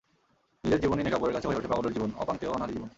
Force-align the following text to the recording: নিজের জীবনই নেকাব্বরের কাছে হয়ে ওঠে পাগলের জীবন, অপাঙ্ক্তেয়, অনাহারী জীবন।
নিজের 0.63 0.81
জীবনই 0.81 1.03
নেকাব্বরের 1.03 1.35
কাছে 1.35 1.47
হয়ে 1.47 1.57
ওঠে 1.57 1.67
পাগলের 1.67 1.93
জীবন, 1.93 2.09
অপাঙ্ক্তেয়, 2.17 2.51
অনাহারী 2.51 2.73
জীবন। 2.73 2.89